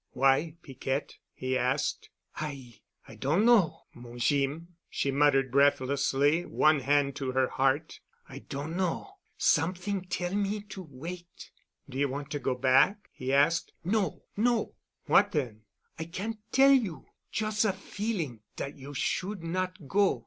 "Why, 0.13 0.55
Piquette?" 0.63 1.19
he 1.31 1.55
asked. 1.55 2.09
"I—I 2.37 3.13
don' 3.17 3.45
know, 3.45 3.83
mon 3.93 4.17
Jeem," 4.17 4.69
she 4.89 5.11
muttered 5.11 5.51
breathlessly, 5.51 6.43
one 6.43 6.79
hand 6.79 7.15
to 7.17 7.33
her 7.33 7.47
heart. 7.49 7.99
"I 8.27 8.39
don' 8.39 8.75
know—somet'ing 8.75 10.05
tell 10.09 10.33
me 10.33 10.63
to 10.69 10.81
wait——" 10.89 11.51
"Do 11.87 11.99
you 11.99 12.09
want 12.09 12.31
to 12.31 12.39
go 12.39 12.55
back?" 12.55 13.09
he 13.13 13.31
asked. 13.31 13.73
"No, 13.83 14.23
no——" 14.35 14.73
"What 15.05 15.33
then——?" 15.33 15.65
"I 15.99 16.05
can't 16.05 16.39
tell 16.51 16.71
you. 16.73 17.05
Jus' 17.31 17.63
a 17.63 17.71
feeling 17.71 18.39
dat 18.55 18.75
you 18.77 18.95
should 18.95 19.43
not 19.43 19.87
go. 19.87 20.19